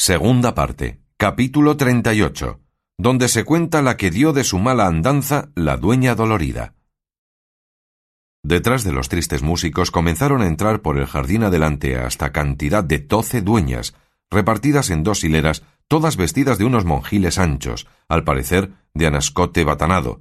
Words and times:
Segunda 0.00 0.54
parte. 0.54 1.00
Capítulo 1.16 1.76
38. 1.76 2.60
Donde 2.98 3.26
se 3.26 3.42
cuenta 3.42 3.82
la 3.82 3.96
que 3.96 4.12
dio 4.12 4.32
de 4.32 4.44
su 4.44 4.60
mala 4.60 4.86
andanza 4.86 5.50
la 5.56 5.76
dueña 5.76 6.14
dolorida. 6.14 6.76
Detrás 8.44 8.84
de 8.84 8.92
los 8.92 9.08
tristes 9.08 9.42
músicos 9.42 9.90
comenzaron 9.90 10.40
a 10.40 10.46
entrar 10.46 10.82
por 10.82 10.98
el 10.98 11.06
jardín 11.06 11.42
adelante 11.42 11.98
hasta 11.98 12.30
cantidad 12.30 12.84
de 12.84 13.00
doce 13.00 13.42
dueñas, 13.42 13.96
repartidas 14.30 14.90
en 14.90 15.02
dos 15.02 15.24
hileras, 15.24 15.64
todas 15.88 16.16
vestidas 16.16 16.58
de 16.58 16.64
unos 16.64 16.84
monjiles 16.84 17.36
anchos, 17.36 17.88
al 18.08 18.22
parecer 18.22 18.70
de 18.94 19.08
anascote 19.08 19.64
batanado, 19.64 20.20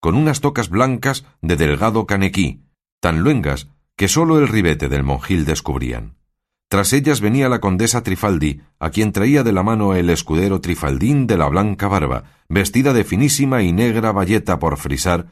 con 0.00 0.14
unas 0.14 0.40
tocas 0.40 0.70
blancas 0.70 1.26
de 1.42 1.56
delgado 1.56 2.06
canequí, 2.06 2.62
tan 2.98 3.20
luengas 3.20 3.68
que 3.94 4.08
sólo 4.08 4.38
el 4.38 4.48
ribete 4.48 4.88
del 4.88 5.04
monjil 5.04 5.44
descubrían. 5.44 6.17
Tras 6.68 6.92
ellas 6.92 7.22
venía 7.22 7.48
la 7.48 7.60
condesa 7.60 8.02
Trifaldi, 8.02 8.60
a 8.78 8.90
quien 8.90 9.12
traía 9.12 9.42
de 9.42 9.52
la 9.52 9.62
mano 9.62 9.94
el 9.94 10.10
escudero 10.10 10.60
Trifaldín 10.60 11.26
de 11.26 11.38
la 11.38 11.48
blanca 11.48 11.88
barba, 11.88 12.24
vestida 12.48 12.92
de 12.92 13.04
finísima 13.04 13.62
y 13.62 13.72
negra 13.72 14.12
bayeta 14.12 14.58
por 14.58 14.76
frisar, 14.76 15.28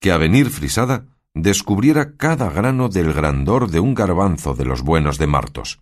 que 0.00 0.10
a 0.10 0.16
venir 0.16 0.48
frisada 0.48 1.04
descubriera 1.34 2.16
cada 2.16 2.48
grano 2.48 2.88
del 2.88 3.12
grandor 3.12 3.70
de 3.70 3.80
un 3.80 3.94
garbanzo 3.94 4.54
de 4.54 4.64
los 4.64 4.82
buenos 4.82 5.18
de 5.18 5.26
Martos. 5.26 5.80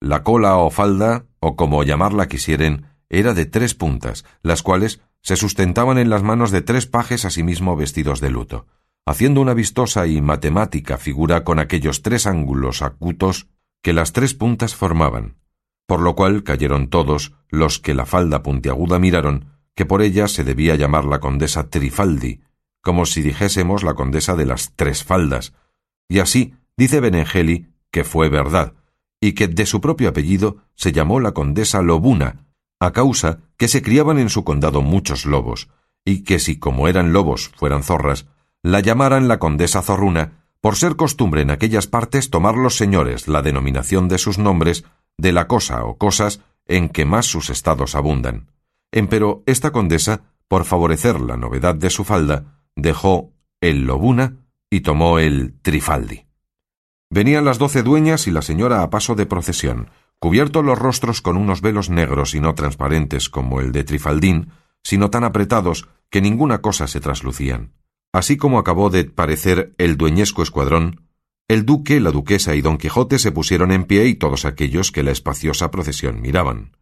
La 0.00 0.24
cola 0.24 0.56
o 0.56 0.70
falda, 0.70 1.26
o 1.38 1.54
como 1.54 1.84
llamarla 1.84 2.26
quisieren, 2.26 2.86
era 3.08 3.34
de 3.34 3.46
tres 3.46 3.74
puntas, 3.74 4.24
las 4.42 4.62
cuales 4.62 5.00
se 5.22 5.36
sustentaban 5.36 5.96
en 5.96 6.10
las 6.10 6.24
manos 6.24 6.50
de 6.50 6.60
tres 6.60 6.86
pajes 6.86 7.24
asimismo 7.24 7.76
vestidos 7.76 8.20
de 8.20 8.30
luto, 8.30 8.66
haciendo 9.06 9.40
una 9.40 9.54
vistosa 9.54 10.06
y 10.08 10.20
matemática 10.20 10.98
figura 10.98 11.44
con 11.44 11.60
aquellos 11.60 12.02
tres 12.02 12.26
ángulos 12.26 12.82
acutos 12.82 13.46
que 13.82 13.92
las 13.92 14.12
tres 14.12 14.34
puntas 14.34 14.74
formaban, 14.74 15.36
por 15.86 16.00
lo 16.00 16.14
cual 16.14 16.42
cayeron 16.42 16.88
todos 16.88 17.34
los 17.48 17.78
que 17.78 17.94
la 17.94 18.06
falda 18.06 18.42
puntiaguda 18.42 18.98
miraron, 18.98 19.58
que 19.74 19.86
por 19.86 20.02
ella 20.02 20.28
se 20.28 20.44
debía 20.44 20.74
llamar 20.74 21.04
la 21.04 21.20
condesa 21.20 21.70
Trifaldi, 21.70 22.40
como 22.82 23.06
si 23.06 23.22
dijésemos 23.22 23.82
la 23.82 23.94
condesa 23.94 24.34
de 24.34 24.46
las 24.46 24.72
tres 24.74 25.04
faldas, 25.04 25.54
y 26.08 26.18
así 26.18 26.54
dice 26.76 27.00
Benengeli 27.00 27.68
que 27.90 28.04
fue 28.04 28.28
verdad, 28.28 28.74
y 29.20 29.32
que 29.32 29.48
de 29.48 29.66
su 29.66 29.80
propio 29.80 30.08
apellido 30.08 30.58
se 30.74 30.92
llamó 30.92 31.20
la 31.20 31.32
condesa 31.32 31.82
Lobuna, 31.82 32.46
a 32.80 32.92
causa 32.92 33.40
que 33.56 33.68
se 33.68 33.82
criaban 33.82 34.18
en 34.18 34.30
su 34.30 34.44
condado 34.44 34.82
muchos 34.82 35.26
lobos, 35.26 35.68
y 36.04 36.22
que 36.24 36.38
si 36.38 36.58
como 36.58 36.88
eran 36.88 37.12
lobos 37.12 37.50
fueran 37.56 37.82
zorras, 37.82 38.26
la 38.62 38.80
llamaran 38.80 39.28
la 39.28 39.38
condesa 39.38 39.82
Zorruna, 39.82 40.37
por 40.60 40.76
ser 40.76 40.96
costumbre 40.96 41.42
en 41.42 41.50
aquellas 41.50 41.86
partes 41.86 42.30
tomar 42.30 42.56
los 42.56 42.76
señores 42.76 43.28
la 43.28 43.42
denominación 43.42 44.08
de 44.08 44.18
sus 44.18 44.38
nombres 44.38 44.84
de 45.16 45.32
la 45.32 45.46
cosa 45.46 45.84
o 45.84 45.96
cosas 45.96 46.40
en 46.66 46.88
que 46.88 47.04
más 47.04 47.26
sus 47.26 47.50
estados 47.50 47.94
abundan. 47.94 48.50
Empero 48.92 49.42
esta 49.46 49.70
condesa, 49.70 50.22
por 50.48 50.64
favorecer 50.64 51.20
la 51.20 51.36
novedad 51.36 51.74
de 51.74 51.90
su 51.90 52.04
falda, 52.04 52.62
dejó 52.74 53.32
el 53.60 53.84
lobuna 53.84 54.36
y 54.70 54.80
tomó 54.80 55.18
el 55.18 55.54
trifaldi. 55.62 56.26
Venían 57.10 57.44
las 57.44 57.58
doce 57.58 57.82
dueñas 57.82 58.26
y 58.26 58.30
la 58.30 58.42
señora 58.42 58.82
a 58.82 58.90
paso 58.90 59.14
de 59.14 59.26
procesión, 59.26 59.90
cubiertos 60.18 60.64
los 60.64 60.78
rostros 60.78 61.22
con 61.22 61.36
unos 61.36 61.62
velos 61.62 61.90
negros 61.90 62.34
y 62.34 62.40
no 62.40 62.54
transparentes 62.54 63.28
como 63.28 63.60
el 63.60 63.72
de 63.72 63.84
Trifaldín, 63.84 64.52
sino 64.82 65.10
tan 65.10 65.24
apretados 65.24 65.88
que 66.10 66.20
ninguna 66.20 66.60
cosa 66.60 66.86
se 66.86 67.00
traslucían. 67.00 67.72
Así 68.18 68.36
como 68.36 68.58
acabó 68.58 68.90
de 68.90 69.04
parecer 69.04 69.76
el 69.78 69.96
dueñesco 69.96 70.42
escuadrón, 70.42 71.06
el 71.46 71.64
duque, 71.64 72.00
la 72.00 72.10
duquesa 72.10 72.56
y 72.56 72.60
don 72.62 72.76
Quijote 72.76 73.16
se 73.20 73.30
pusieron 73.30 73.70
en 73.70 73.84
pie 73.84 74.06
y 74.08 74.16
todos 74.16 74.44
aquellos 74.44 74.90
que 74.90 75.04
la 75.04 75.12
espaciosa 75.12 75.70
procesión 75.70 76.20
miraban. 76.20 76.76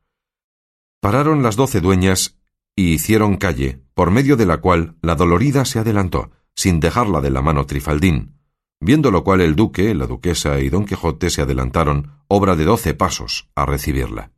Pararon 0.99 1.43
las 1.43 1.57
doce 1.57 1.83
dueñas 1.83 2.39
y 2.75 2.95
hicieron 2.95 3.37
calle, 3.37 3.83
por 3.93 4.11
medio 4.11 4.39
de 4.39 4.47
la 4.47 4.63
cual 4.63 4.97
la 5.03 5.15
dolorida 5.15 5.67
se 5.67 5.79
adelantó, 5.79 6.31
sin 6.55 6.81
dejarla 6.81 7.21
de 7.21 7.29
la 7.29 7.43
mano 7.43 7.67
Trifaldín, 7.67 8.39
viendo 8.81 9.11
lo 9.11 9.23
cual 9.23 9.43
el 9.43 9.57
duque, 9.57 9.95
la 9.95 10.07
duquesa 10.07 10.61
y 10.61 10.71
don 10.71 10.87
Quijote 10.87 11.29
se 11.29 11.43
adelantaron, 11.43 12.13
obra 12.29 12.57
de 12.57 12.65
doce 12.65 12.95
pasos, 12.95 13.51
a 13.55 13.67
recibirla. 13.67 14.33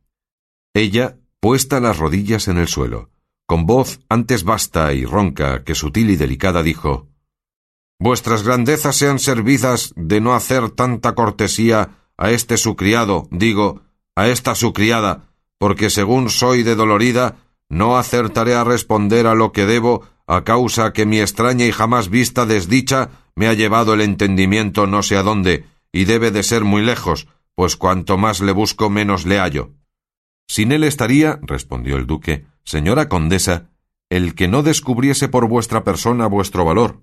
Ella, 0.73 1.17
puesta 1.39 1.79
las 1.79 1.97
rodillas 1.97 2.49
en 2.49 2.57
el 2.57 2.67
suelo, 2.67 3.09
con 3.49 3.65
voz 3.65 3.99
antes 4.09 4.43
vasta 4.43 4.93
y 4.93 5.05
ronca 5.05 5.63
que 5.63 5.73
sutil 5.73 6.11
y 6.11 6.15
delicada 6.17 6.61
dijo 6.61 7.07
Vuestras 7.99 8.43
grandezas 8.43 8.95
sean 8.95 9.17
servidas 9.17 9.91
de 9.95 10.21
no 10.21 10.35
hacer 10.35 10.69
tanta 10.69 11.15
cortesía 11.15 12.11
a 12.15 12.29
este 12.29 12.57
su 12.57 12.75
criado, 12.75 13.27
digo, 13.31 13.81
a 14.15 14.27
esta 14.27 14.53
su 14.53 14.71
criada, 14.71 15.33
porque 15.57 15.89
según 15.89 16.29
soy 16.29 16.61
de 16.61 16.75
dolorida, 16.75 17.37
no 17.69 17.97
acertaré 17.97 18.53
a 18.53 18.63
responder 18.63 19.25
a 19.25 19.33
lo 19.33 19.51
que 19.51 19.65
debo 19.65 20.03
a 20.27 20.43
causa 20.43 20.93
que 20.93 21.07
mi 21.07 21.19
extraña 21.19 21.65
y 21.65 21.71
jamás 21.71 22.09
vista 22.09 22.45
desdicha 22.45 23.09
me 23.33 23.47
ha 23.47 23.55
llevado 23.55 23.95
el 23.95 24.01
entendimiento 24.01 24.85
no 24.85 25.01
sé 25.01 25.17
a 25.17 25.23
dónde, 25.23 25.65
y 25.91 26.05
debe 26.05 26.29
de 26.29 26.43
ser 26.43 26.65
muy 26.65 26.83
lejos, 26.83 27.27
pues 27.55 27.75
cuanto 27.75 28.15
más 28.15 28.41
le 28.41 28.51
busco 28.51 28.91
menos 28.91 29.25
le 29.25 29.39
hallo. 29.39 29.71
Sin 30.47 30.71
él 30.71 30.83
estaría, 30.83 31.39
respondió 31.41 31.97
el 31.97 32.05
duque, 32.05 32.45
señora 32.69 33.09
condesa, 33.09 33.71
el 34.11 34.35
que 34.35 34.47
no 34.47 34.61
descubriese 34.61 35.27
por 35.27 35.47
vuestra 35.47 35.83
persona 35.83 36.27
vuestro 36.27 36.65
valor, 36.65 37.01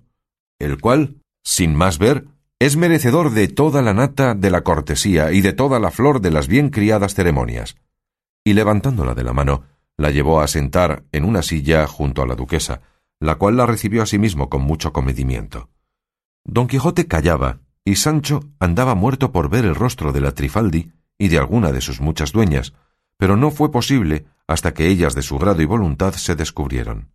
el 0.59 0.79
cual, 0.79 1.17
sin 1.43 1.75
más 1.75 1.99
ver, 1.99 2.25
es 2.57 2.77
merecedor 2.77 3.31
de 3.31 3.49
toda 3.49 3.81
la 3.81 3.93
nata 3.93 4.33
de 4.33 4.49
la 4.49 4.61
cortesía 4.61 5.33
y 5.33 5.41
de 5.41 5.51
toda 5.51 5.81
la 5.81 5.91
flor 5.91 6.21
de 6.21 6.31
las 6.31 6.47
bien 6.47 6.69
criadas 6.69 7.15
ceremonias. 7.15 7.75
Y 8.45 8.53
levantándola 8.53 9.13
de 9.13 9.25
la 9.25 9.33
mano, 9.33 9.63
la 9.97 10.09
llevó 10.09 10.39
a 10.39 10.47
sentar 10.47 11.03
en 11.11 11.25
una 11.25 11.41
silla 11.41 11.85
junto 11.85 12.21
a 12.21 12.27
la 12.27 12.35
duquesa, 12.35 12.79
la 13.19 13.35
cual 13.35 13.57
la 13.57 13.65
recibió 13.65 14.01
asimismo 14.03 14.49
con 14.49 14.61
mucho 14.61 14.93
comedimiento. 14.93 15.69
Don 16.45 16.67
Quijote 16.67 17.07
callaba, 17.07 17.59
y 17.83 17.97
Sancho 17.97 18.39
andaba 18.61 18.95
muerto 18.95 19.33
por 19.33 19.49
ver 19.49 19.65
el 19.65 19.75
rostro 19.75 20.13
de 20.13 20.21
la 20.21 20.31
Trifaldi 20.31 20.93
y 21.17 21.27
de 21.27 21.39
alguna 21.39 21.73
de 21.73 21.81
sus 21.81 21.99
muchas 21.99 22.31
dueñas, 22.31 22.71
pero 23.17 23.35
no 23.35 23.51
fue 23.51 23.69
posible 23.69 24.27
hasta 24.47 24.73
que 24.73 24.87
ellas 24.87 25.13
de 25.13 25.21
su 25.21 25.37
grado 25.37 25.61
y 25.61 25.65
voluntad 25.65 26.13
se 26.13 26.35
descubrieron. 26.35 27.11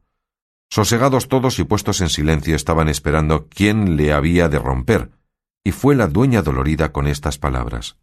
Sosegados 0.70 1.28
todos 1.28 1.58
y 1.58 1.64
puestos 1.64 2.00
en 2.00 2.08
silencio 2.08 2.54
estaban 2.56 2.88
esperando 2.88 3.48
quién 3.48 3.96
le 3.96 4.12
había 4.12 4.48
de 4.48 4.58
romper, 4.58 5.10
y 5.64 5.72
fue 5.72 5.94
la 5.94 6.06
dueña 6.06 6.42
dolorida 6.42 6.92
con 6.92 7.06
estas 7.06 7.38
palabras. 7.38 7.96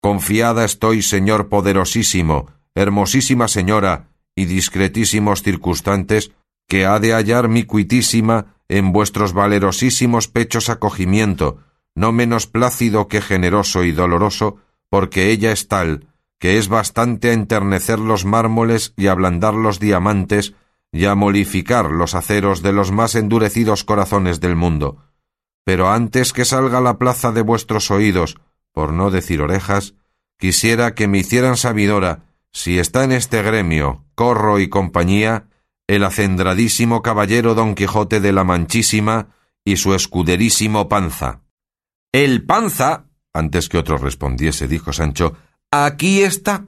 Confiada 0.00 0.64
estoy, 0.64 1.02
señor 1.02 1.48
poderosísimo, 1.48 2.46
hermosísima 2.74 3.48
señora 3.48 4.08
y 4.34 4.46
discretísimos 4.46 5.42
circunstantes, 5.42 6.32
que 6.68 6.86
ha 6.86 6.98
de 7.00 7.12
hallar 7.12 7.48
mi 7.48 7.64
cuitísima 7.64 8.54
en 8.68 8.92
vuestros 8.92 9.32
valerosísimos 9.32 10.28
pechos 10.28 10.68
acogimiento, 10.68 11.58
no 11.94 12.12
menos 12.12 12.46
plácido 12.46 13.08
que 13.08 13.20
generoso 13.20 13.84
y 13.84 13.92
doloroso, 13.92 14.58
porque 14.88 15.30
ella 15.30 15.52
es 15.52 15.68
tal, 15.68 16.06
que 16.40 16.58
es 16.58 16.68
bastante 16.68 17.30
a 17.30 17.34
enternecer 17.34 17.98
los 18.00 18.24
mármoles 18.24 18.94
y 18.96 19.06
ablandar 19.06 19.54
los 19.54 19.78
diamantes 19.78 20.54
y 20.90 21.04
a 21.04 21.14
molificar 21.14 21.90
los 21.90 22.14
aceros 22.14 22.62
de 22.62 22.72
los 22.72 22.90
más 22.90 23.14
endurecidos 23.14 23.84
corazones 23.84 24.40
del 24.40 24.56
mundo. 24.56 25.04
Pero 25.64 25.90
antes 25.90 26.32
que 26.32 26.46
salga 26.46 26.80
la 26.80 26.98
plaza 26.98 27.30
de 27.30 27.42
vuestros 27.42 27.90
oídos, 27.90 28.38
por 28.72 28.92
no 28.92 29.10
decir 29.10 29.42
orejas, 29.42 29.94
quisiera 30.38 30.94
que 30.94 31.06
me 31.06 31.18
hicieran 31.18 31.58
sabidora, 31.58 32.24
si 32.50 32.78
está 32.78 33.04
en 33.04 33.12
este 33.12 33.42
gremio, 33.42 34.06
corro 34.14 34.58
y 34.58 34.68
compañía, 34.68 35.46
el 35.86 36.02
acendradísimo 36.04 37.02
caballero 37.02 37.54
Don 37.54 37.74
Quijote 37.74 38.18
de 38.18 38.32
la 38.32 38.44
Manchísima 38.44 39.28
y 39.62 39.76
su 39.76 39.94
escuderísimo 39.94 40.88
Panza. 40.88 41.42
El 42.12 42.46
Panza, 42.46 43.04
antes 43.34 43.68
que 43.68 43.76
otro 43.76 43.98
respondiese, 43.98 44.66
dijo 44.66 44.92
Sancho, 44.92 45.36
aquí 45.70 46.22
está, 46.22 46.66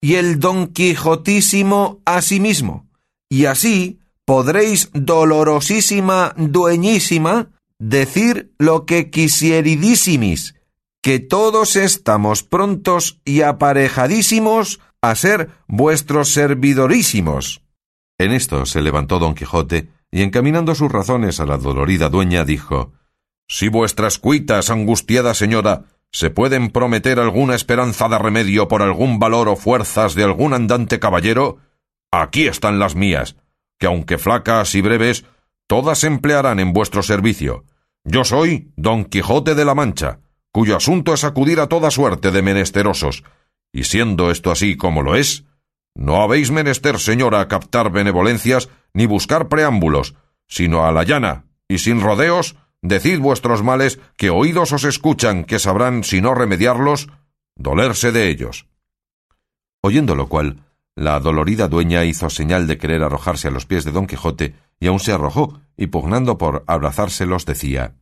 y 0.00 0.14
el 0.14 0.40
don 0.40 0.68
Quijotísimo 0.68 2.00
asimismo, 2.04 2.88
y 3.28 3.46
así 3.46 3.98
podréis 4.24 4.90
dolorosísima 4.92 6.34
dueñísima 6.36 7.50
decir 7.78 8.52
lo 8.58 8.86
que 8.86 9.10
quisieridísimis, 9.10 10.54
que 11.02 11.18
todos 11.18 11.76
estamos 11.76 12.42
prontos 12.42 13.20
y 13.24 13.42
aparejadísimos 13.42 14.80
a 15.00 15.14
ser 15.14 15.50
vuestros 15.66 16.30
servidorísimos. 16.30 17.62
En 18.18 18.32
esto 18.32 18.66
se 18.66 18.82
levantó 18.82 19.18
don 19.18 19.34
Quijote, 19.34 19.88
y 20.10 20.22
encaminando 20.22 20.74
sus 20.74 20.90
razones 20.90 21.38
a 21.38 21.46
la 21.46 21.58
dolorida 21.58 22.08
dueña, 22.08 22.44
dijo 22.44 22.92
Si 23.46 23.68
vuestras 23.68 24.18
cuitas, 24.18 24.70
angustiada 24.70 25.34
señora, 25.34 25.84
¿Se 26.10 26.30
pueden 26.30 26.70
prometer 26.70 27.20
alguna 27.20 27.54
esperanza 27.54 28.08
de 28.08 28.18
remedio 28.18 28.68
por 28.68 28.82
algún 28.82 29.18
valor 29.18 29.48
o 29.48 29.56
fuerzas 29.56 30.14
de 30.14 30.24
algún 30.24 30.54
andante 30.54 30.98
caballero? 30.98 31.58
Aquí 32.10 32.46
están 32.46 32.78
las 32.78 32.94
mías, 32.94 33.36
que 33.78 33.86
aunque 33.86 34.18
flacas 34.18 34.74
y 34.74 34.80
breves, 34.80 35.24
todas 35.66 35.98
se 35.98 36.06
emplearán 36.06 36.60
en 36.60 36.72
vuestro 36.72 37.02
servicio. 37.02 37.64
Yo 38.04 38.24
soy 38.24 38.72
Don 38.76 39.04
Quijote 39.04 39.54
de 39.54 39.64
la 39.64 39.74
Mancha, 39.74 40.20
cuyo 40.50 40.76
asunto 40.76 41.12
es 41.12 41.24
acudir 41.24 41.60
a 41.60 41.68
toda 41.68 41.90
suerte 41.90 42.30
de 42.30 42.42
menesterosos, 42.42 43.22
y 43.70 43.84
siendo 43.84 44.30
esto 44.30 44.50
así 44.50 44.76
como 44.76 45.02
lo 45.02 45.14
es, 45.14 45.44
no 45.94 46.22
habéis 46.22 46.50
menester, 46.50 46.98
señora, 46.98 47.48
captar 47.48 47.90
benevolencias 47.90 48.68
ni 48.94 49.06
buscar 49.06 49.48
preámbulos, 49.48 50.14
sino 50.46 50.86
a 50.86 50.92
la 50.92 51.02
llana, 51.02 51.44
y 51.68 51.78
sin 51.78 52.00
rodeos, 52.00 52.56
decid 52.82 53.18
vuestros 53.18 53.62
males, 53.62 53.98
que 54.16 54.30
oídos 54.30 54.72
os 54.72 54.84
escuchan, 54.84 55.44
que 55.44 55.58
sabrán, 55.58 56.04
si 56.04 56.20
no 56.20 56.34
remediarlos, 56.34 57.08
dolerse 57.56 58.12
de 58.12 58.28
ellos. 58.28 58.66
Oyendo 59.80 60.14
lo 60.14 60.28
cual, 60.28 60.64
la 60.94 61.20
dolorida 61.20 61.68
dueña 61.68 62.04
hizo 62.04 62.28
señal 62.28 62.66
de 62.66 62.78
querer 62.78 63.02
arrojarse 63.02 63.48
a 63.48 63.50
los 63.50 63.66
pies 63.66 63.84
de 63.84 63.92
don 63.92 64.06
Quijote, 64.06 64.54
y 64.80 64.88
aun 64.88 65.00
se 65.00 65.12
arrojó, 65.12 65.60
y 65.76 65.86
pugnando 65.86 66.38
por 66.38 66.64
abrazárselos, 66.66 67.46
decía 67.46 67.94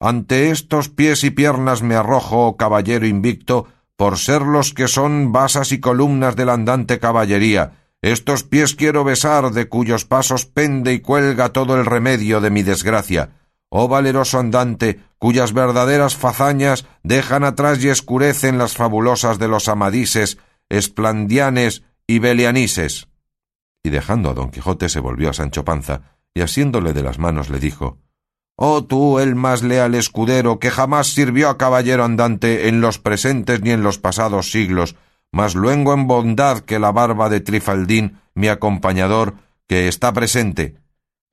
Ante 0.00 0.50
estos 0.50 0.88
pies 0.88 1.22
y 1.22 1.30
piernas 1.30 1.82
me 1.82 1.94
arrojo, 1.94 2.46
oh 2.46 2.56
caballero 2.56 3.06
invicto, 3.06 3.68
por 3.96 4.18
ser 4.18 4.42
los 4.42 4.72
que 4.72 4.88
son 4.88 5.32
basas 5.32 5.70
y 5.70 5.80
columnas 5.80 6.34
de 6.34 6.46
la 6.46 6.54
andante 6.54 6.98
caballería. 6.98 7.84
Estos 8.00 8.42
pies 8.42 8.74
quiero 8.74 9.04
besar, 9.04 9.52
de 9.52 9.68
cuyos 9.68 10.04
pasos 10.04 10.46
pende 10.46 10.92
y 10.92 11.00
cuelga 11.00 11.50
todo 11.50 11.76
el 11.76 11.86
remedio 11.86 12.40
de 12.40 12.50
mi 12.50 12.62
desgracia. 12.62 13.41
Oh 13.74 13.88
valeroso 13.88 14.38
andante, 14.38 15.00
cuyas 15.16 15.54
verdaderas 15.54 16.14
fazañas 16.14 16.84
dejan 17.02 17.42
atrás 17.42 17.82
y 17.82 17.88
escurecen 17.88 18.58
las 18.58 18.74
fabulosas 18.74 19.38
de 19.38 19.48
los 19.48 19.66
amadises, 19.66 20.36
esplandianes 20.68 21.82
y 22.06 22.18
belianises. 22.18 23.08
Y 23.82 23.88
dejando 23.88 24.28
a 24.28 24.34
don 24.34 24.50
Quijote 24.50 24.90
se 24.90 25.00
volvió 25.00 25.30
a 25.30 25.32
Sancho 25.32 25.64
Panza, 25.64 26.18
y 26.34 26.42
asiéndole 26.42 26.92
de 26.92 27.02
las 27.02 27.18
manos 27.18 27.48
le 27.48 27.60
dijo 27.60 27.96
Oh 28.56 28.84
tú, 28.84 29.18
el 29.18 29.36
más 29.36 29.62
leal 29.62 29.94
escudero, 29.94 30.58
que 30.58 30.70
jamás 30.70 31.06
sirvió 31.06 31.48
a 31.48 31.56
caballero 31.56 32.04
andante 32.04 32.68
en 32.68 32.82
los 32.82 32.98
presentes 32.98 33.62
ni 33.62 33.70
en 33.70 33.82
los 33.82 33.96
pasados 33.96 34.50
siglos, 34.50 34.96
más 35.30 35.54
luengo 35.54 35.94
en 35.94 36.06
bondad 36.06 36.58
que 36.58 36.78
la 36.78 36.92
barba 36.92 37.30
de 37.30 37.40
Trifaldín, 37.40 38.20
mi 38.34 38.48
acompañador, 38.48 39.36
que 39.66 39.88
está 39.88 40.12
presente. 40.12 40.81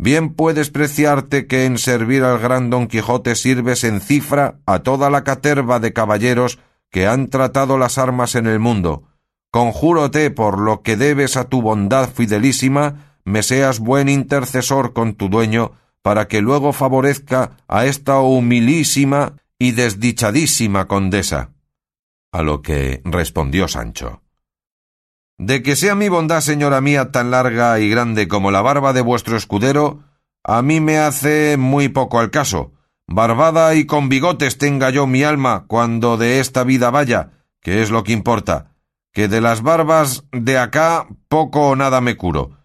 Bien 0.01 0.33
puedes 0.33 0.69
preciarte 0.69 1.45
que 1.45 1.65
en 1.65 1.77
servir 1.77 2.23
al 2.23 2.39
gran 2.39 2.69
Don 2.69 2.87
Quijote 2.87 3.35
sirves 3.35 3.83
en 3.83 3.99
cifra 3.99 4.61
a 4.65 4.79
toda 4.79 5.09
la 5.09 5.25
caterva 5.25 5.81
de 5.81 5.91
caballeros 5.91 6.57
que 6.89 7.05
han 7.05 7.27
tratado 7.27 7.77
las 7.77 7.97
armas 7.97 8.35
en 8.35 8.47
el 8.47 8.59
mundo. 8.59 9.03
Conjúrote 9.51 10.31
por 10.31 10.57
lo 10.57 10.83
que 10.83 10.95
debes 10.95 11.35
a 11.35 11.49
tu 11.49 11.61
bondad 11.61 12.09
fidelísima, 12.09 13.17
me 13.25 13.43
seas 13.43 13.79
buen 13.79 14.07
intercesor 14.07 14.93
con 14.93 15.15
tu 15.15 15.27
dueño, 15.27 15.73
para 16.01 16.29
que 16.29 16.39
luego 16.39 16.71
favorezca 16.71 17.57
a 17.67 17.85
esta 17.85 18.21
humilísima 18.21 19.33
y 19.59 19.73
desdichadísima 19.73 20.87
condesa. 20.87 21.51
A 22.31 22.41
lo 22.41 22.61
que 22.61 23.01
respondió 23.03 23.67
Sancho. 23.67 24.21
De 25.39 25.63
que 25.63 25.77
sea 25.77 25.95
mi 25.95 26.09
bondad, 26.09 26.41
señora 26.41 26.81
mía, 26.81 27.11
tan 27.11 27.31
larga 27.31 27.79
y 27.79 27.89
grande 27.89 28.27
como 28.27 28.51
la 28.51 28.61
barba 28.61 28.91
de 28.91 28.99
vuestro 28.99 29.37
escudero, 29.37 30.03
a 30.43 30.61
mí 30.61 30.81
me 30.81 30.97
hace 30.97 31.55
muy 31.55 31.87
poco 31.87 32.19
al 32.19 32.29
caso. 32.29 32.73
Barbada 33.07 33.73
y 33.73 33.85
con 33.85 34.09
bigotes 34.09 34.57
tenga 34.57 34.89
yo 34.89 35.07
mi 35.07 35.23
alma 35.23 35.63
cuando 35.67 36.17
de 36.17 36.41
esta 36.41 36.65
vida 36.65 36.89
vaya, 36.89 37.31
que 37.61 37.81
es 37.81 37.89
lo 37.89 38.03
que 38.03 38.11
importa, 38.11 38.75
que 39.13 39.29
de 39.29 39.39
las 39.39 39.61
barbas 39.61 40.25
de 40.33 40.57
acá 40.57 41.07
poco 41.29 41.69
o 41.69 41.75
nada 41.77 42.01
me 42.01 42.17
curo. 42.17 42.57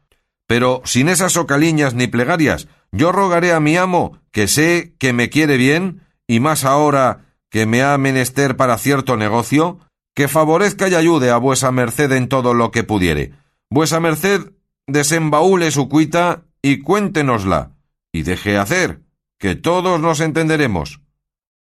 Pero 0.49 0.83
sin 0.85 1.09
esas 1.09 1.37
ocaliñas 1.37 1.95
ni 1.95 2.09
plegarias, 2.09 2.67
yo 2.91 3.13
rogaré 3.13 3.53
a 3.53 3.61
mi 3.61 3.77
amo, 3.77 4.19
que 4.33 4.49
sé 4.49 4.97
que 4.99 5.13
me 5.13 5.31
quiere 5.31 5.59
bien, 5.59 6.03
y 6.27 6.41
más 6.41 6.65
ahora 6.65 7.37
que 7.51 7.67
me 7.67 7.85
ha 7.85 7.97
menester 7.99 8.57
para 8.57 8.79
cierto 8.79 9.17
negocio, 9.17 9.79
que 10.15 10.29
favorezca 10.29 10.89
y 10.89 10.95
ayude 10.95 11.31
a 11.31 11.37
vuesa 11.37 11.73
merced 11.73 12.11
en 12.13 12.29
todo 12.29 12.55
lo 12.55 12.71
que 12.71 12.85
pudiere. 12.85 13.33
Vuesa 13.69 14.01
merced 14.01 14.53
desembaúle 14.87 15.71
su 15.71 15.89
cuita 15.89 16.45
y 16.63 16.81
cuéntenosla, 16.81 17.73
y 18.13 18.23
deje 18.23 18.57
hacer, 18.57 19.03
que 19.39 19.57
todos 19.57 20.01
nos 20.01 20.21
entenderemos. 20.21 21.01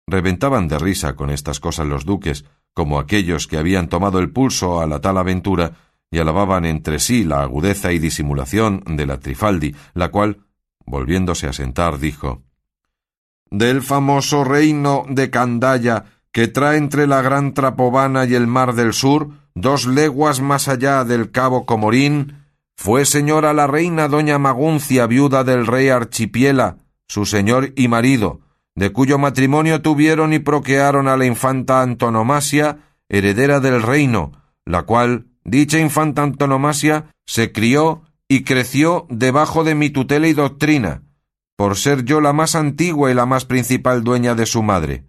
Reventaban 0.06 0.68
de 0.68 0.78
risa 0.78 1.16
con 1.16 1.30
estas 1.30 1.58
cosas 1.58 1.86
los 1.86 2.04
duques, 2.04 2.44
como 2.74 2.98
aquellos 2.98 3.46
que 3.46 3.56
habían 3.56 3.88
tomado 3.88 4.18
el 4.18 4.30
pulso 4.30 4.80
a 4.80 4.86
la 4.86 5.00
tal 5.00 5.16
aventura, 5.18 5.72
y 6.10 6.18
alababan 6.18 6.64
entre 6.64 6.98
sí 6.98 7.24
la 7.24 7.42
agudeza 7.42 7.92
y 7.92 7.98
disimulación 7.98 8.84
de 8.86 9.06
la 9.06 9.18
Trifaldi, 9.18 9.74
la 9.94 10.10
cual 10.10 10.44
volviéndose 10.86 11.46
a 11.46 11.52
sentar, 11.52 11.98
dijo 11.98 12.42
Del 13.50 13.82
famoso 13.82 14.44
reino 14.44 15.04
de 15.08 15.30
Candaya, 15.30 16.04
que 16.34 16.48
trae 16.48 16.78
entre 16.78 17.06
la 17.06 17.22
gran 17.22 17.54
Trapovana 17.54 18.24
y 18.24 18.34
el 18.34 18.48
mar 18.48 18.74
del 18.74 18.92
sur, 18.92 19.28
dos 19.54 19.86
leguas 19.86 20.40
más 20.40 20.66
allá 20.66 21.04
del 21.04 21.30
cabo 21.30 21.64
Comorín, 21.64 22.44
fue 22.76 23.04
señora 23.04 23.52
la 23.52 23.68
reina 23.68 24.08
doña 24.08 24.36
Maguncia, 24.36 25.06
viuda 25.06 25.44
del 25.44 25.64
rey 25.64 25.90
Archipiela, 25.90 26.78
su 27.06 27.24
señor 27.24 27.72
y 27.76 27.86
marido, 27.86 28.40
de 28.74 28.90
cuyo 28.90 29.16
matrimonio 29.16 29.80
tuvieron 29.80 30.32
y 30.32 30.40
proquearon 30.40 31.06
a 31.06 31.16
la 31.16 31.24
infanta 31.24 31.82
Antonomasia, 31.82 32.78
heredera 33.08 33.60
del 33.60 33.80
reino, 33.80 34.32
la 34.64 34.82
cual, 34.82 35.26
dicha 35.44 35.78
infanta 35.78 36.24
Antonomasia, 36.24 37.12
se 37.26 37.52
crió 37.52 38.02
y 38.26 38.42
creció 38.42 39.06
debajo 39.08 39.62
de 39.62 39.76
mi 39.76 39.88
tutela 39.88 40.26
y 40.26 40.32
doctrina, 40.32 41.04
por 41.54 41.76
ser 41.76 42.04
yo 42.04 42.20
la 42.20 42.32
más 42.32 42.56
antigua 42.56 43.12
y 43.12 43.14
la 43.14 43.24
más 43.24 43.44
principal 43.44 44.02
dueña 44.02 44.34
de 44.34 44.46
su 44.46 44.64
madre. 44.64 45.04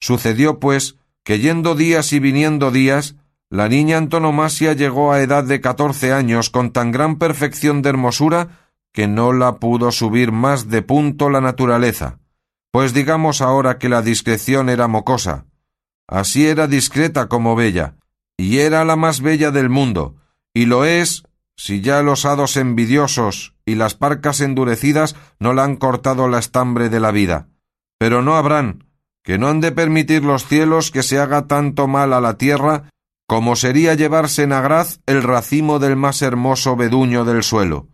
Sucedió, 0.00 0.58
pues, 0.58 0.96
que 1.24 1.38
yendo 1.38 1.74
días 1.74 2.12
y 2.12 2.20
viniendo 2.20 2.70
días, 2.70 3.16
la 3.50 3.68
niña 3.68 3.96
Antonomasia 3.96 4.74
llegó 4.74 5.12
a 5.12 5.20
edad 5.20 5.44
de 5.44 5.60
catorce 5.60 6.12
años 6.12 6.50
con 6.50 6.70
tan 6.70 6.90
gran 6.90 7.16
perfección 7.16 7.82
de 7.82 7.90
hermosura 7.90 8.70
que 8.92 9.08
no 9.08 9.32
la 9.32 9.56
pudo 9.56 9.92
subir 9.92 10.32
más 10.32 10.68
de 10.68 10.82
punto 10.82 11.30
la 11.30 11.40
naturaleza. 11.40 12.18
Pues 12.70 12.92
digamos 12.92 13.40
ahora 13.40 13.78
que 13.78 13.88
la 13.88 14.02
discreción 14.02 14.68
era 14.68 14.88
mocosa. 14.88 15.46
Así 16.06 16.46
era 16.46 16.66
discreta 16.66 17.28
como 17.28 17.56
bella, 17.56 17.96
y 18.36 18.58
era 18.58 18.84
la 18.84 18.96
más 18.96 19.20
bella 19.20 19.50
del 19.50 19.68
mundo, 19.68 20.16
y 20.54 20.66
lo 20.66 20.84
es 20.84 21.24
si 21.56 21.80
ya 21.80 22.02
los 22.02 22.24
hados 22.24 22.56
envidiosos 22.56 23.54
y 23.66 23.74
las 23.74 23.94
parcas 23.94 24.40
endurecidas 24.40 25.16
no 25.40 25.52
la 25.52 25.64
han 25.64 25.76
cortado 25.76 26.28
la 26.28 26.38
estambre 26.38 26.88
de 26.88 27.00
la 27.00 27.10
vida. 27.10 27.48
Pero 27.98 28.22
no 28.22 28.36
habrán, 28.36 28.84
que 29.28 29.36
no 29.36 29.48
han 29.48 29.60
de 29.60 29.72
permitir 29.72 30.24
los 30.24 30.46
cielos 30.46 30.90
que 30.90 31.02
se 31.02 31.18
haga 31.18 31.46
tanto 31.46 31.86
mal 31.86 32.14
a 32.14 32.20
la 32.22 32.38
tierra 32.38 32.84
como 33.26 33.56
sería 33.56 33.92
llevarse 33.92 34.44
en 34.44 34.54
agraz 34.54 35.00
el 35.04 35.22
racimo 35.22 35.78
del 35.78 35.96
más 35.96 36.22
hermoso 36.22 36.76
beduño 36.76 37.26
del 37.26 37.42
suelo. 37.42 37.88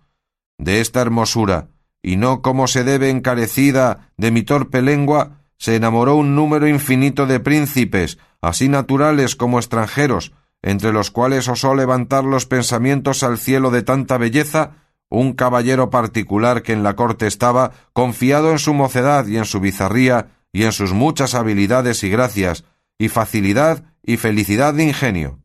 De 0.59 0.81
esta 0.81 1.01
hermosura, 1.01 1.71
y 2.05 2.15
no 2.15 2.41
como 2.41 2.69
se 2.69 2.85
debe 2.85 3.11
encarecida 3.11 4.13
de 4.17 4.31
mi 4.31 4.45
torpe 4.45 4.81
lengua, 4.81 5.41
se 5.59 5.75
enamoró 5.75 6.15
un 6.15 6.37
número 6.37 6.69
infinito 6.69 7.27
de 7.27 7.41
príncipes, 7.41 8.17
así 8.41 8.69
naturales 8.69 9.35
como 9.35 9.59
extranjeros, 9.59 10.31
entre 10.63 10.93
los 10.93 11.11
cuales 11.11 11.49
osó 11.49 11.75
levantar 11.75 12.23
los 12.23 12.47
pensamientos 12.47 13.25
al 13.25 13.39
cielo 13.39 13.73
de 13.73 13.83
tanta 13.83 14.19
belleza, 14.19 14.85
un 15.09 15.33
caballero 15.33 15.91
particular 15.91 16.63
que 16.63 16.75
en 16.75 16.85
la 16.85 16.95
corte 16.95 17.27
estaba, 17.27 17.73
confiado 17.93 18.53
en 18.53 18.61
su 18.61 18.73
mocedad 18.73 19.27
y 19.27 19.37
en 19.37 19.47
su 19.47 19.59
bizarría, 19.59 20.29
y 20.55 20.63
en 20.63 20.73
sus 20.73 20.93
muchas 20.93 21.35
habilidades 21.35 22.05
y 22.05 22.09
gracias, 22.09 22.65
y 22.97 23.09
facilidad 23.09 23.83
y 24.05 24.19
felicidad 24.19 24.73
de 24.73 24.85
ingenio. 24.85 25.41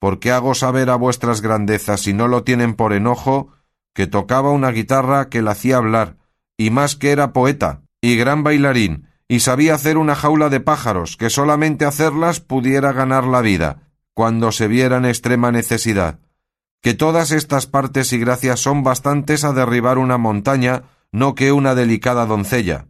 ¿Por 0.00 0.18
qué 0.18 0.32
hago 0.32 0.54
saber 0.54 0.88
a 0.88 0.96
vuestras 0.96 1.42
grandezas, 1.42 2.00
si 2.00 2.14
no 2.14 2.26
lo 2.26 2.42
tienen 2.42 2.74
por 2.74 2.94
enojo, 2.94 3.50
que 3.94 4.06
tocaba 4.06 4.50
una 4.52 4.70
guitarra 4.70 5.28
que 5.28 5.42
la 5.42 5.50
hacía 5.50 5.76
hablar, 5.76 6.16
y 6.56 6.70
más 6.70 6.96
que 6.96 7.10
era 7.10 7.34
poeta, 7.34 7.82
y 8.00 8.16
gran 8.16 8.44
bailarín, 8.44 9.08
y 9.28 9.40
sabía 9.40 9.74
hacer 9.74 9.98
una 9.98 10.14
jaula 10.14 10.48
de 10.48 10.60
pájaros, 10.60 11.18
que 11.18 11.28
solamente 11.28 11.84
hacerlas 11.84 12.40
pudiera 12.40 12.92
ganar 12.92 13.24
la 13.24 13.42
vida, 13.42 13.82
cuando 14.14 14.52
se 14.52 14.68
viera 14.68 14.96
en 14.96 15.04
extrema 15.04 15.52
necesidad, 15.52 16.20
que 16.80 16.94
todas 16.94 17.30
estas 17.30 17.66
partes 17.66 18.10
y 18.14 18.18
gracias 18.18 18.60
son 18.60 18.82
bastantes 18.82 19.44
a 19.44 19.52
derribar 19.52 19.98
una 19.98 20.16
montaña, 20.16 20.84
no 21.12 21.34
que 21.34 21.52
una 21.52 21.74
delicada 21.74 22.24
doncella. 22.24 22.86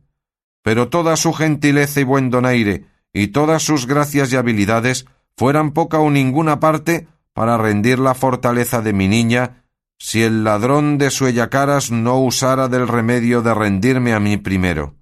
Pero 0.67 0.89
toda 0.89 1.15
su 1.15 1.33
gentileza 1.33 2.01
y 2.01 2.03
buen 2.03 2.29
donaire, 2.29 2.87
y 3.13 3.29
todas 3.29 3.63
sus 3.63 3.87
gracias 3.87 4.33
y 4.33 4.37
habilidades, 4.37 5.07
fueran 5.37 5.71
poca 5.71 6.01
o 6.01 6.11
ninguna 6.11 6.59
parte 6.59 7.07
para 7.35 7.57
rendir 7.57 8.01
la 8.01 8.15
fortaleza 8.15 8.83
de 8.83 8.93
mi 8.93 9.07
niña, 9.07 9.63
si 9.97 10.25
el 10.25 10.43
ladrón 10.43 10.99
de 10.99 11.11
suellacaras 11.11 11.93
no 11.93 12.19
usara 12.19 12.67
del 12.67 12.89
remedio 12.89 13.43
de 13.43 13.55
rendirme 13.55 14.13
a 14.13 14.19
mí 14.19 14.39
primero. 14.39 14.97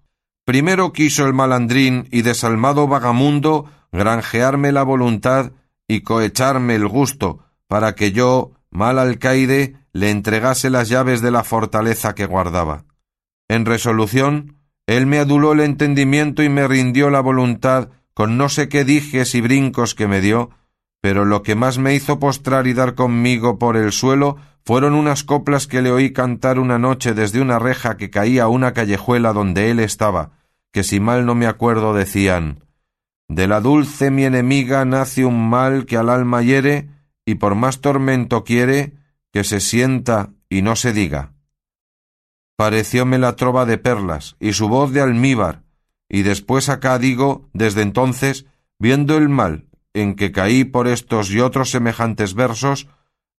Primero 0.44 0.92
quiso 0.92 1.24
el 1.24 1.32
malandrín 1.32 2.08
y 2.10 2.20
desalmado 2.20 2.86
vagamundo 2.86 3.70
granjearme 3.90 4.70
la 4.70 4.82
voluntad 4.82 5.52
y 5.88 6.02
cohecharme 6.02 6.74
el 6.74 6.88
gusto, 6.88 7.38
para 7.68 7.94
que 7.94 8.12
yo, 8.12 8.52
mal 8.68 8.98
alcaide, 8.98 9.78
le 9.94 10.10
entregase 10.10 10.68
las 10.68 10.90
llaves 10.90 11.22
de 11.22 11.30
la 11.30 11.42
fortaleza 11.42 12.14
que 12.14 12.26
guardaba. 12.26 12.84
En 13.48 13.64
resolución, 13.64 14.58
él 14.86 15.06
me 15.06 15.18
aduló 15.18 15.52
el 15.52 15.60
entendimiento 15.60 16.42
y 16.42 16.48
me 16.48 16.68
rindió 16.68 17.10
la 17.10 17.20
voluntad 17.20 17.88
con 18.12 18.36
no 18.36 18.48
sé 18.48 18.68
qué 18.68 18.84
dijes 18.84 19.34
y 19.34 19.40
brincos 19.40 19.94
que 19.94 20.06
me 20.06 20.20
dio, 20.20 20.50
pero 21.00 21.24
lo 21.24 21.42
que 21.42 21.54
más 21.54 21.78
me 21.78 21.94
hizo 21.94 22.18
postrar 22.18 22.66
y 22.66 22.72
dar 22.72 22.94
conmigo 22.94 23.58
por 23.58 23.76
el 23.76 23.92
suelo 23.92 24.36
fueron 24.64 24.94
unas 24.94 25.24
coplas 25.24 25.66
que 25.66 25.82
le 25.82 25.90
oí 25.90 26.12
cantar 26.12 26.58
una 26.58 26.78
noche 26.78 27.12
desde 27.12 27.42
una 27.42 27.58
reja 27.58 27.98
que 27.98 28.08
caía 28.08 28.44
a 28.44 28.48
una 28.48 28.72
callejuela 28.72 29.32
donde 29.32 29.70
él 29.70 29.80
estaba, 29.80 30.30
que 30.72 30.82
si 30.82 31.00
mal 31.00 31.26
no 31.26 31.34
me 31.34 31.46
acuerdo 31.46 31.92
decían 31.92 32.64
De 33.28 33.46
la 33.46 33.60
dulce 33.60 34.10
mi 34.10 34.24
enemiga 34.24 34.84
nace 34.86 35.26
un 35.26 35.50
mal 35.50 35.84
que 35.84 35.98
al 35.98 36.08
alma 36.08 36.40
hiere, 36.42 36.88
y 37.26 37.34
por 37.34 37.54
más 37.54 37.80
tormento 37.80 38.44
quiere 38.44 38.94
que 39.32 39.44
se 39.44 39.60
sienta 39.60 40.30
y 40.48 40.62
no 40.62 40.76
se 40.76 40.92
diga. 40.92 41.33
Parecióme 42.56 43.18
la 43.18 43.34
trova 43.36 43.66
de 43.66 43.78
perlas 43.78 44.36
y 44.38 44.52
su 44.52 44.68
voz 44.68 44.92
de 44.92 45.00
almíbar, 45.00 45.62
y 46.08 46.22
después 46.22 46.68
acá 46.68 46.98
digo, 46.98 47.48
desde 47.52 47.82
entonces, 47.82 48.46
viendo 48.78 49.16
el 49.16 49.28
mal 49.28 49.66
en 49.92 50.14
que 50.14 50.32
caí 50.32 50.64
por 50.64 50.86
estos 50.88 51.30
y 51.30 51.40
otros 51.40 51.70
semejantes 51.70 52.34
versos, 52.34 52.88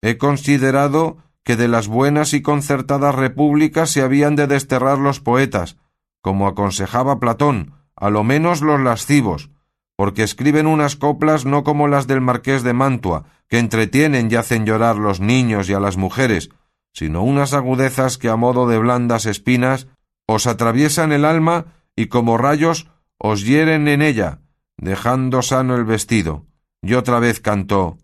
he 0.02 0.18
considerado 0.18 1.18
que 1.44 1.56
de 1.56 1.68
las 1.68 1.88
buenas 1.88 2.34
y 2.34 2.42
concertadas 2.42 3.14
repúblicas 3.16 3.90
se 3.90 4.02
habían 4.02 4.36
de 4.36 4.48
desterrar 4.48 4.98
los 4.98 5.20
poetas, 5.20 5.78
como 6.22 6.48
aconsejaba 6.48 7.20
Platón, 7.20 7.74
a 7.96 8.10
lo 8.10 8.24
menos 8.24 8.62
los 8.62 8.82
lascivos, 8.82 9.52
porque 9.96 10.24
escriben 10.24 10.68
unas 10.68 10.96
coplas 10.96 11.46
no 11.46 11.64
como 11.64 11.88
las 11.88 12.08
del 12.08 12.20
marqués 12.20 12.64
de 12.64 12.74
Mantua, 12.74 13.26
que 13.48 13.60
entretienen 13.60 14.30
y 14.30 14.36
hacen 14.36 14.66
llorar 14.66 14.98
los 14.98 15.20
niños 15.20 15.70
y 15.70 15.74
a 15.74 15.80
las 15.80 15.98
mujeres, 15.98 16.50
sino 16.96 17.24
unas 17.24 17.54
agudezas 17.54 18.18
que 18.18 18.30
a 18.30 18.38
modo 18.38 18.68
de 18.68 18.80
blandas 18.80 19.26
espinas 19.26 19.88
os 20.28 20.48
atraviesan 20.48 21.12
el 21.12 21.26
alma 21.26 21.66
y 21.96 22.08
como 22.08 22.38
rayos 22.38 22.90
os 23.18 23.46
hieren 23.46 23.90
en 23.90 24.02
ella, 24.02 24.40
dejando 24.78 25.42
sano 25.42 25.76
el 25.76 25.84
vestido, 25.84 26.46
y 26.82 26.94
otra 26.94 27.20
vez 27.20 27.42
cantó 27.42 27.98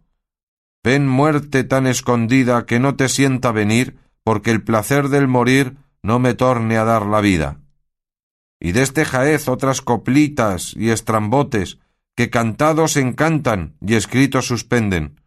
Ven 0.84 1.08
muerte 1.08 1.64
tan 1.64 1.88
escondida 1.88 2.66
que 2.66 2.80
no 2.80 2.96
te 2.96 3.08
sienta 3.08 3.52
venir, 3.52 3.98
porque 4.24 4.52
el 4.52 4.64
placer 4.64 5.10
del 5.10 5.28
morir 5.28 5.78
no 6.02 6.20
me 6.20 6.34
torne 6.34 6.78
a 6.78 6.84
dar 6.84 7.06
la 7.06 7.22
vida. 7.22 7.60
Y 8.60 8.72
de 8.72 8.82
este 8.82 9.06
jaez 9.06 9.48
otras 9.48 9.82
coplitas 9.82 10.74
y 10.76 10.90
estrambotes, 10.90 11.78
que 12.16 12.30
cantados 12.30 12.98
encantan 12.98 13.78
y 13.80 13.94
escritos 13.94 14.48
suspenden, 14.48 15.22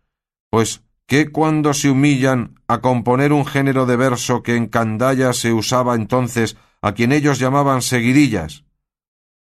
pues 0.51 0.83
que 1.07 1.31
cuando 1.31 1.75
se 1.75 1.91
humillan 1.91 2.61
a 2.67 2.81
componer 2.81 3.33
un 3.33 3.47
género 3.47 3.87
de 3.87 3.97
verso 3.97 4.43
que 4.43 4.57
en 4.57 4.67
candalla 4.67 5.33
se 5.33 5.53
usaba 5.53 5.95
entonces 5.95 6.57
a 6.81 6.93
quien 6.93 7.13
ellos 7.13 7.39
llamaban 7.39 7.83
seguidillas, 7.83 8.65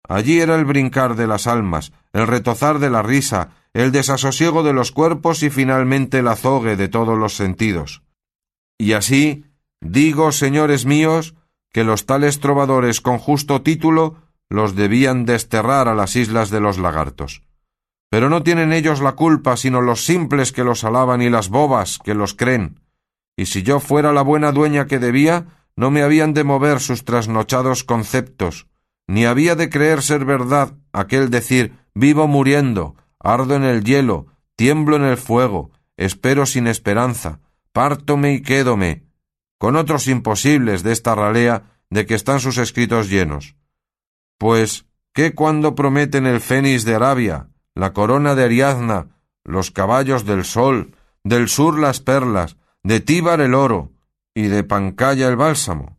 Allí 0.07 0.41
era 0.41 0.55
el 0.55 0.65
brincar 0.65 1.15
de 1.15 1.27
las 1.27 1.47
almas, 1.47 1.93
el 2.13 2.27
retozar 2.27 2.79
de 2.79 2.89
la 2.89 3.01
risa, 3.01 3.51
el 3.73 3.91
desasosiego 3.91 4.63
de 4.63 4.73
los 4.73 4.91
cuerpos 4.91 5.43
y 5.43 5.49
finalmente 5.49 6.19
el 6.19 6.27
azogue 6.27 6.75
de 6.75 6.87
todos 6.87 7.17
los 7.17 7.35
sentidos. 7.35 8.03
Y 8.77 8.93
así, 8.93 9.45
digo, 9.79 10.31
señores 10.31 10.85
míos, 10.85 11.35
que 11.71 11.83
los 11.83 12.05
tales 12.05 12.39
trovadores 12.39 12.99
con 12.99 13.19
justo 13.19 13.61
título 13.61 14.17
los 14.49 14.75
debían 14.75 15.25
desterrar 15.25 15.87
a 15.87 15.95
las 15.95 16.15
islas 16.17 16.49
de 16.49 16.59
los 16.59 16.77
lagartos. 16.77 17.43
Pero 18.11 18.29
no 18.29 18.43
tienen 18.43 18.73
ellos 18.73 18.99
la 18.99 19.13
culpa, 19.13 19.55
sino 19.55 19.79
los 19.79 20.03
simples 20.03 20.51
que 20.51 20.65
los 20.65 20.83
alaban 20.83 21.21
y 21.21 21.29
las 21.29 21.47
bobas 21.47 21.97
que 21.97 22.13
los 22.13 22.33
creen. 22.33 22.81
Y 23.37 23.45
si 23.45 23.63
yo 23.63 23.79
fuera 23.79 24.11
la 24.11 24.21
buena 24.21 24.51
dueña 24.51 24.85
que 24.85 24.99
debía, 24.99 25.47
no 25.77 25.91
me 25.91 26.03
habían 26.03 26.33
de 26.33 26.43
mover 26.43 26.81
sus 26.81 27.05
trasnochados 27.05 27.85
conceptos, 27.85 28.67
ni 29.07 29.23
había 29.23 29.55
de 29.55 29.69
creer 29.69 30.01
ser 30.01 30.25
verdad 30.25 30.73
aquel 30.91 31.29
decir 31.29 31.73
vivo 31.95 32.27
muriendo, 32.27 32.95
ardo 33.17 33.55
en 33.55 33.63
el 33.63 33.85
hielo, 33.85 34.27
tiemblo 34.57 34.97
en 34.97 35.03
el 35.03 35.15
fuego, 35.15 35.71
espero 35.95 36.45
sin 36.45 36.67
esperanza, 36.67 37.39
pártome 37.71 38.33
y 38.33 38.41
quédome, 38.41 39.05
con 39.57 39.77
otros 39.77 40.09
imposibles 40.09 40.83
de 40.83 40.91
esta 40.91 41.15
ralea 41.15 41.79
de 41.89 42.05
que 42.05 42.15
están 42.15 42.41
sus 42.41 42.57
escritos 42.57 43.09
llenos. 43.09 43.55
Pues, 44.37 44.85
¿qué 45.13 45.33
cuando 45.33 45.75
prometen 45.75 46.25
el 46.25 46.41
fénix 46.41 46.83
de 46.83 46.95
Arabia, 46.95 47.47
la 47.75 47.93
corona 47.93 48.35
de 48.35 48.43
Ariadna, 48.43 49.07
los 49.43 49.71
caballos 49.71 50.25
del 50.25 50.45
sol, 50.45 50.95
del 51.23 51.47
sur 51.47 51.79
las 51.79 51.99
perlas, 51.99 52.57
de 52.83 52.99
Tíbar 52.99 53.41
el 53.41 53.53
oro, 53.53 53.91
y 54.33 54.43
de 54.43 54.63
Pancaya 54.63 55.27
el 55.27 55.35
bálsamo? 55.35 55.97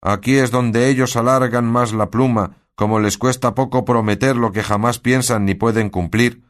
Aquí 0.00 0.36
es 0.36 0.50
donde 0.50 0.88
ellos 0.88 1.16
alargan 1.16 1.66
más 1.66 1.92
la 1.92 2.10
pluma, 2.10 2.56
como 2.74 3.00
les 3.00 3.18
cuesta 3.18 3.54
poco 3.54 3.84
prometer 3.84 4.36
lo 4.36 4.52
que 4.52 4.62
jamás 4.62 5.00
piensan 5.00 5.44
ni 5.44 5.54
pueden 5.54 5.90
cumplir. 5.90 6.44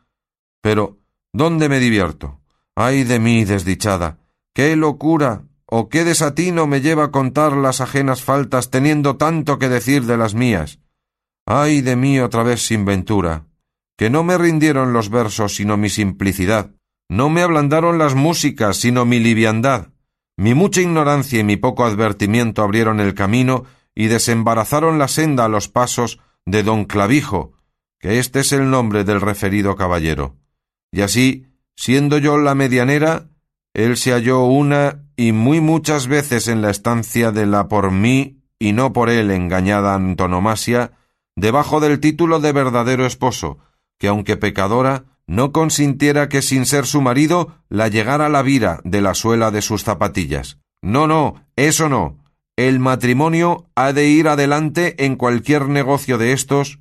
Pero, 0.61 0.99
¿dónde 1.33 1.69
me 1.69 1.81
divierto? 1.81 2.40
Ay 2.76 3.05
de 3.05 3.19
mí, 3.19 3.45
desdichada. 3.45 4.19
¿Qué 4.55 4.76
locura 4.76 5.45
o 5.64 5.88
qué 5.88 6.05
desatino 6.05 6.67
me 6.67 6.81
lleva 6.81 7.05
a 7.05 7.11
contar 7.11 7.52
las 7.57 7.81
ajenas 7.81 8.23
faltas 8.23 8.71
teniendo 8.71 9.17
tanto 9.17 9.59
que 9.59 9.69
decir 9.69 10.05
de 10.05 10.17
las 10.17 10.35
mías? 10.35 10.78
Ay 11.47 11.81
de 11.81 11.97
mí 11.97 12.21
otra 12.21 12.43
vez 12.43 12.67
sin 12.67 12.85
ventura. 12.85 13.48
Que 13.99 14.09
no 14.09 14.25
me 14.25 14.38
rindieron 14.38 14.95
los 14.95 15.11
versos 15.11 15.57
sino 15.57 15.76
mi 15.76 15.90
simplicidad. 15.90 16.71
No 17.11 17.28
me 17.28 17.43
ablandaron 17.43 17.99
las 17.99 18.14
músicas 18.14 18.78
sino 18.78 19.05
mi 19.05 19.19
liviandad. 19.19 19.88
Mi 20.38 20.55
mucha 20.55 20.81
ignorancia 20.81 21.40
y 21.40 21.45
mi 21.45 21.57
poco 21.57 21.85
advertimiento 21.85 22.62
abrieron 22.62 23.00
el 23.00 23.14
camino 23.14 23.64
y 23.97 24.07
desembarazaron 24.07 24.99
la 25.00 25.09
senda 25.09 25.45
a 25.45 25.49
los 25.49 25.69
pasos 25.69 26.21
de 26.47 26.62
don 26.62 26.85
Clavijo, 26.85 27.55
que 27.99 28.21
este 28.21 28.40
es 28.40 28.52
el 28.52 28.71
nombre 28.71 29.02
del 29.02 29.21
referido 29.21 29.75
caballero. 29.75 30.37
Y 30.93 31.00
así, 31.00 31.47
siendo 31.75 32.19
yo 32.19 32.38
la 32.38 32.55
medianera, 32.55 33.28
él 33.75 33.97
se 33.97 34.12
halló 34.12 34.45
una 34.45 35.02
y 35.17 35.33
muy 35.33 35.61
muchas 35.61 36.07
veces 36.07 36.47
en 36.47 36.62
la 36.62 36.71
estancia 36.71 37.33
de 37.33 37.47
la 37.47 37.67
por 37.67 37.90
mí 37.90 38.38
y 38.61 38.73
no 38.73 38.93
por 38.93 39.11
él 39.11 39.33
engañada 39.33 39.95
antonomasia, 39.95 40.93
debajo 41.35 41.81
del 41.81 41.99
título 41.99 42.38
de 42.38 42.52
verdadero 42.52 43.05
esposo, 43.05 43.59
que 43.99 44.09
aunque 44.09 44.37
pecadora, 44.37 45.05
no 45.26 45.52
consintiera 45.52 46.28
que 46.28 46.40
sin 46.40 46.64
ser 46.64 46.87
su 46.87 47.02
marido 47.02 47.59
la 47.69 47.88
llegara 47.88 48.28
la 48.28 48.43
vira 48.43 48.81
de 48.85 49.02
la 49.02 49.14
suela 49.14 49.50
de 49.50 49.61
sus 49.61 49.85
zapatillas. 49.85 50.59
No, 50.81 51.07
no, 51.07 51.45
eso 51.57 51.88
no. 51.88 52.19
El 52.57 52.81
matrimonio 52.81 53.67
ha 53.75 53.93
de 53.93 54.09
ir 54.09 54.26
adelante 54.28 55.05
en 55.05 55.17
cualquier 55.17 55.69
negocio 55.69 56.19
de 56.19 56.33
estos 56.33 56.81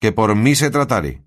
que 0.00 0.12
por 0.12 0.36
mí 0.36 0.54
se 0.54 0.70
tratare. 0.70 1.22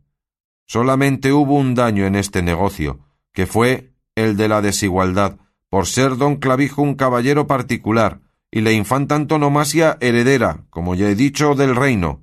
Solamente 0.68 1.34
hubo 1.34 1.56
un 1.56 1.74
daño 1.74 2.06
en 2.06 2.16
este 2.16 2.44
negocio, 2.44 3.00
que 3.34 3.48
fue 3.48 3.92
el 4.16 4.38
de 4.38 4.48
la 4.48 4.62
desigualdad, 4.62 5.38
por 5.70 5.88
ser 5.88 6.18
don 6.18 6.36
Clavijo 6.36 6.82
un 6.82 6.96
caballero 6.96 7.48
particular, 7.48 8.22
y 8.52 8.62
la 8.62 8.72
infanta 8.72 9.16
antonomasia 9.16 9.98
heredera, 10.02 10.66
como 10.70 10.96
ya 10.96 11.10
he 11.10 11.16
dicho, 11.16 11.56
del 11.56 11.76
reino, 11.76 12.22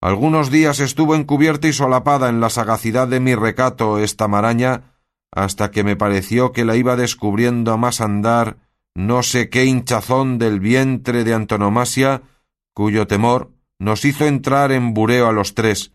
algunos 0.00 0.50
días 0.50 0.80
estuvo 0.80 1.14
encubierta 1.14 1.68
y 1.68 1.72
solapada 1.72 2.28
en 2.28 2.40
la 2.40 2.50
sagacidad 2.50 3.08
de 3.08 3.20
mi 3.20 3.34
recato 3.34 3.98
esta 3.98 4.28
maraña, 4.28 4.94
hasta 5.30 5.70
que 5.70 5.84
me 5.84 5.96
pareció 5.96 6.52
que 6.52 6.64
la 6.64 6.76
iba 6.76 6.96
descubriendo 6.96 7.72
a 7.72 7.76
más 7.76 8.00
andar 8.00 8.56
no 8.94 9.22
sé 9.22 9.48
qué 9.48 9.64
hinchazón 9.64 10.38
del 10.38 10.58
vientre 10.58 11.22
de 11.24 11.34
antonomasia, 11.34 12.22
cuyo 12.74 13.06
temor 13.06 13.52
nos 13.78 14.04
hizo 14.04 14.26
entrar 14.26 14.72
en 14.72 14.94
bureo 14.94 15.28
a 15.28 15.32
los 15.32 15.54
tres, 15.54 15.92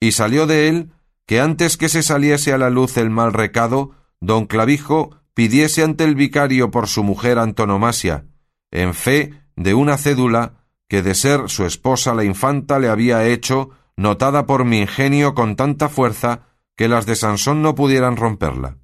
y 0.00 0.12
salió 0.12 0.46
de 0.46 0.68
él 0.68 0.92
que 1.26 1.40
antes 1.40 1.76
que 1.76 1.88
se 1.88 2.02
saliese 2.02 2.52
a 2.52 2.58
la 2.58 2.70
luz 2.70 2.96
el 2.96 3.10
mal 3.10 3.32
recado, 3.32 3.92
don 4.20 4.46
Clavijo 4.46 5.20
pidiese 5.34 5.82
ante 5.84 6.04
el 6.04 6.14
vicario 6.14 6.70
por 6.70 6.88
su 6.88 7.04
mujer 7.04 7.38
antonomasia, 7.38 8.24
en 8.70 8.94
fe 8.94 9.34
de 9.54 9.74
una 9.74 9.96
cédula 9.96 10.59
que 10.90 11.02
de 11.02 11.14
ser 11.14 11.48
su 11.48 11.64
esposa 11.64 12.14
la 12.14 12.24
infanta 12.24 12.80
le 12.80 12.88
había 12.88 13.24
hecho, 13.24 13.70
notada 13.96 14.44
por 14.44 14.64
mi 14.64 14.80
ingenio 14.80 15.36
con 15.36 15.54
tanta 15.54 15.88
fuerza 15.88 16.48
que 16.76 16.88
las 16.88 17.06
de 17.06 17.14
Sansón 17.14 17.62
no 17.62 17.76
pudieran 17.76 18.16
romperla. 18.16 18.76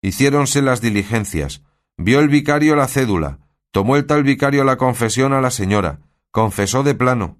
Hiciéronse 0.00 0.62
las 0.62 0.80
diligencias, 0.80 1.62
vio 1.98 2.20
el 2.20 2.30
vicario 2.30 2.76
la 2.76 2.88
cédula, 2.88 3.40
tomó 3.72 3.96
el 3.96 4.06
tal 4.06 4.22
vicario 4.22 4.64
la 4.64 4.78
confesión 4.78 5.34
a 5.34 5.42
la 5.42 5.50
señora, 5.50 6.00
confesó 6.30 6.82
de 6.82 6.94
plano, 6.94 7.36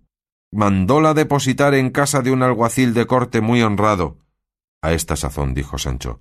mandóla 0.52 1.14
depositar 1.14 1.73
en 1.73 1.88
casa 1.88 2.20
de 2.20 2.30
un 2.30 2.42
alguacil 2.42 2.92
de 2.92 3.06
corte 3.06 3.40
muy 3.40 3.62
honrado. 3.62 4.18
A 4.82 4.92
esta 4.92 5.16
sazón 5.16 5.54
dijo 5.54 5.78
Sancho. 5.78 6.20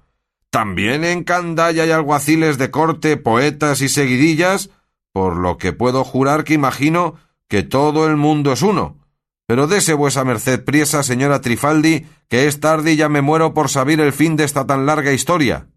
También 0.50 1.04
en 1.04 1.26
Candaya 1.26 1.84
hay 1.84 1.92
alguaciles 1.92 2.58
de 2.58 2.72
corte, 2.72 3.18
poetas 3.18 3.82
y 3.82 3.90
seguidillas, 3.90 4.70
por 5.12 5.36
lo 5.36 5.58
que 5.58 5.74
puedo 5.74 6.06
jurar 6.06 6.46
que 6.46 6.54
imagino 6.54 7.16
que 7.54 7.62
todo 7.62 8.08
el 8.08 8.18
mundo 8.18 8.52
es 8.52 8.64
uno. 8.64 8.98
Pero 9.46 9.68
dese 9.68 9.94
vuesa 9.94 10.26
merced 10.26 10.64
priesa, 10.64 11.04
señora 11.04 11.40
Trifaldi, 11.40 12.08
que 12.28 12.48
es 12.48 12.60
tarde 12.60 12.94
y 12.94 12.96
ya 12.96 13.10
me 13.10 13.22
muero 13.22 13.54
por 13.54 13.70
saber 13.70 14.00
el 14.00 14.12
fin 14.12 14.36
de 14.36 14.44
esta 14.44 14.66
tan 14.66 14.88
larga 14.88 15.14
historia. 15.14 15.68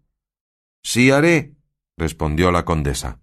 Sí 0.81 1.11
haré, 1.11 1.53
respondió 1.95 2.51
la 2.51 2.65
condesa. 2.65 3.19